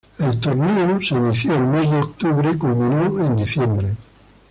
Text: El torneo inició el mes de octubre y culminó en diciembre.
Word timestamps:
El 0.17 0.39
torneo 0.39 0.89
inició 1.19 1.55
el 1.55 1.67
mes 1.67 1.91
de 1.91 1.99
octubre 1.99 2.49
y 2.51 2.57
culminó 2.57 3.23
en 3.23 3.35
diciembre. 3.35 3.89